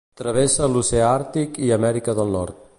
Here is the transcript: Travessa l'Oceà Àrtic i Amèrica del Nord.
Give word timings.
Travessa 0.19 0.65
l'Oceà 0.75 1.11
Àrtic 1.19 1.61
i 1.69 1.73
Amèrica 1.79 2.19
del 2.23 2.37
Nord. 2.41 2.69